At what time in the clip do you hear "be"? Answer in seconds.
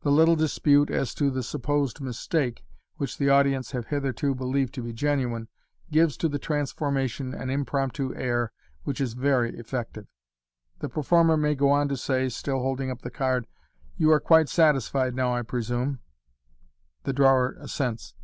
4.82-4.94